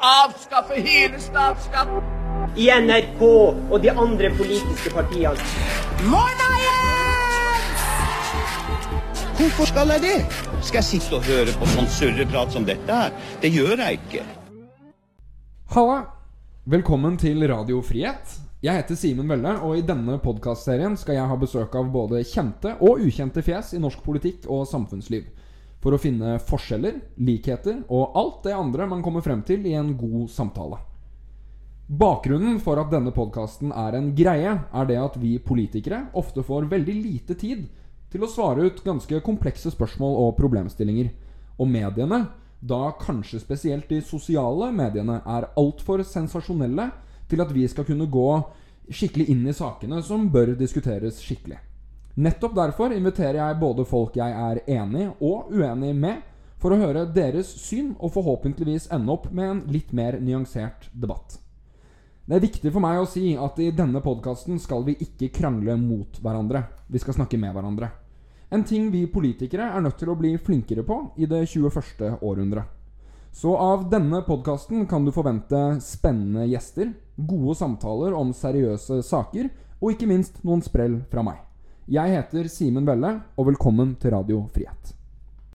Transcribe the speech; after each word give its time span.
avskaffe 0.00 0.74
hele 0.80 1.20
statsskatten. 1.20 2.02
i 2.56 2.66
NRK 2.66 3.22
og 3.70 3.82
de 3.82 3.90
andre 3.90 4.30
politiske 4.34 4.90
partiene. 4.90 5.36
Hvorfor 9.38 9.64
skal 9.64 9.92
jeg 9.94 10.02
det? 10.02 10.16
Skal 10.62 10.80
jeg 10.80 10.84
sitte 10.84 11.14
og 11.16 11.28
høre 11.28 11.52
på 11.54 11.68
sånn 11.70 11.86
surreprat 11.94 12.52
som 12.52 12.66
dette 12.66 12.96
her? 12.96 13.12
Det 13.40 13.52
gjør 13.54 13.76
jeg 13.78 14.00
ikke. 14.00 14.24
Halla! 15.76 16.00
Velkommen 16.64 17.16
til 17.20 17.46
Radio 17.48 17.80
Frihet. 17.82 18.34
Jeg 18.60 18.76
heter 18.82 18.98
Simen 18.98 19.30
Velle, 19.30 19.54
og 19.64 19.78
i 19.78 19.84
denne 19.86 20.18
podkastserien 20.20 20.96
skal 21.00 21.16
jeg 21.16 21.28
ha 21.30 21.36
besøk 21.40 21.76
av 21.78 21.92
både 21.92 22.24
kjente 22.28 22.74
og 22.80 23.00
ukjente 23.06 23.44
fjes 23.46 23.72
i 23.76 23.80
norsk 23.80 24.02
politikk 24.04 24.50
og 24.50 24.66
samfunnsliv. 24.68 25.30
For 25.80 25.96
å 25.96 26.00
finne 26.00 26.36
forskjeller, 26.44 26.98
likheter 27.24 27.82
og 27.88 28.16
alt 28.20 28.42
det 28.44 28.52
andre 28.56 28.86
man 28.88 29.02
kommer 29.04 29.24
frem 29.24 29.40
til 29.48 29.64
i 29.66 29.72
en 29.78 29.94
god 29.96 30.28
samtale. 30.32 30.80
Bakgrunnen 31.90 32.60
for 32.62 32.78
at 32.78 32.92
denne 32.92 33.10
podkasten 33.10 33.72
er 33.74 33.96
en 33.98 34.12
greie, 34.14 34.52
er 34.60 34.84
det 34.86 34.98
at 35.00 35.16
vi 35.18 35.38
politikere 35.42 36.04
ofte 36.14 36.44
får 36.46 36.68
veldig 36.70 36.94
lite 37.00 37.34
tid 37.34 37.64
til 38.12 38.22
å 38.22 38.30
svare 38.30 38.68
ut 38.68 38.84
ganske 38.84 39.22
komplekse 39.26 39.72
spørsmål 39.74 40.18
og 40.20 40.36
problemstillinger. 40.38 41.08
Og 41.58 41.66
mediene, 41.70 42.20
da 42.60 42.92
kanskje 43.00 43.40
spesielt 43.42 43.88
de 43.90 44.02
sosiale 44.06 44.68
mediene, 44.74 45.18
er 45.24 45.48
altfor 45.58 46.04
sensasjonelle 46.06 46.90
til 47.30 47.42
at 47.42 47.50
vi 47.56 47.66
skal 47.70 47.88
kunne 47.88 48.10
gå 48.10 48.28
skikkelig 48.90 49.30
inn 49.32 49.42
i 49.48 49.56
sakene 49.56 50.02
som 50.02 50.28
bør 50.30 50.54
diskuteres 50.58 51.18
skikkelig. 51.24 51.58
Nettopp 52.14 52.56
derfor 52.56 52.92
inviterer 52.92 53.38
jeg 53.38 53.60
både 53.60 53.84
folk 53.86 54.16
jeg 54.18 54.34
er 54.34 54.62
enig 54.66 55.06
og 55.20 55.52
uenig 55.54 55.92
med, 55.94 56.24
for 56.60 56.74
å 56.74 56.80
høre 56.80 57.06
deres 57.14 57.48
syn 57.62 57.94
og 57.98 58.12
forhåpentligvis 58.16 58.90
ende 58.92 59.14
opp 59.14 59.30
med 59.32 59.50
en 59.50 59.62
litt 59.72 59.94
mer 59.96 60.18
nyansert 60.20 60.90
debatt. 60.92 61.38
Det 62.26 62.36
er 62.36 62.44
viktig 62.44 62.70
for 62.70 62.84
meg 62.84 63.00
å 63.00 63.08
si 63.08 63.32
at 63.34 63.56
i 63.58 63.70
denne 63.74 64.02
podkasten 64.04 64.60
skal 64.62 64.84
vi 64.86 64.98
ikke 65.02 65.32
krangle 65.34 65.74
mot 65.80 66.20
hverandre. 66.22 66.66
Vi 66.86 67.00
skal 67.02 67.16
snakke 67.16 67.40
med 67.40 67.56
hverandre. 67.56 67.88
En 68.50 68.62
ting 68.66 68.90
vi 68.90 69.06
politikere 69.10 69.70
er 69.70 69.82
nødt 69.82 69.98
til 69.98 70.12
å 70.12 70.18
bli 70.18 70.36
flinkere 70.38 70.84
på 70.86 71.00
i 71.22 71.26
det 71.30 71.44
21. 71.46 72.20
århundre. 72.20 72.66
Så 73.32 73.54
av 73.56 73.86
denne 73.90 74.22
podkasten 74.26 74.86
kan 74.90 75.04
du 75.06 75.12
forvente 75.14 75.78
spennende 75.82 76.48
gjester, 76.50 76.90
gode 77.16 77.54
samtaler 77.58 78.14
om 78.18 78.34
seriøse 78.34 79.02
saker, 79.06 79.50
og 79.80 79.94
ikke 79.94 80.10
minst 80.10 80.42
noen 80.44 80.62
sprell 80.66 80.98
fra 81.10 81.22
meg. 81.26 81.38
Jeg 81.90 82.12
heter 82.14 82.46
Simen 82.46 82.86
Velle, 82.86 83.16
og 83.34 83.48
velkommen 83.48 83.96
til 83.98 84.12
Radio 84.14 84.44
Frihet. 84.54 84.99